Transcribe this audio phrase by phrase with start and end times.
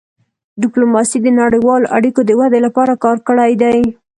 [0.61, 3.79] ډيپلوماسي د نړیوالو اړیکو د ودې لپاره کار کړی دی.